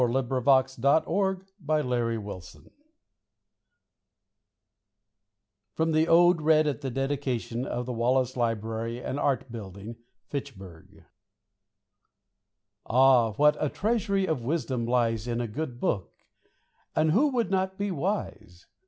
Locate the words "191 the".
0.41-1.83